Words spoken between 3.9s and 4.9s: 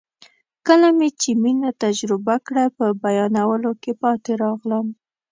پاتې راغلم.